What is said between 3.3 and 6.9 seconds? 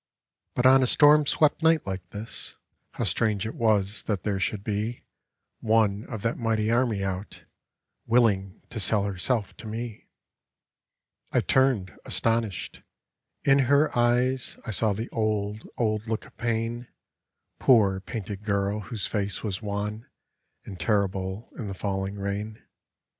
it was that there should be One of that mighty